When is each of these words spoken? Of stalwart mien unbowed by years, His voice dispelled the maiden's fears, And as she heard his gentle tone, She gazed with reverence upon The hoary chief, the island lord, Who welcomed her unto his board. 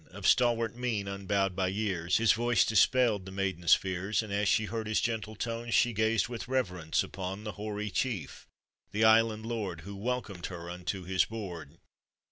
Of 0.09 0.25
stalwart 0.25 0.75
mien 0.75 1.07
unbowed 1.07 1.55
by 1.55 1.67
years, 1.67 2.17
His 2.17 2.31
voice 2.31 2.65
dispelled 2.65 3.27
the 3.27 3.31
maiden's 3.31 3.75
fears, 3.75 4.23
And 4.23 4.33
as 4.33 4.47
she 4.49 4.65
heard 4.65 4.87
his 4.87 4.99
gentle 4.99 5.35
tone, 5.35 5.69
She 5.69 5.93
gazed 5.93 6.27
with 6.27 6.47
reverence 6.47 7.03
upon 7.03 7.43
The 7.43 7.51
hoary 7.51 7.91
chief, 7.91 8.47
the 8.91 9.03
island 9.03 9.45
lord, 9.45 9.81
Who 9.81 9.95
welcomed 9.95 10.47
her 10.47 10.71
unto 10.71 11.03
his 11.03 11.25
board. 11.25 11.77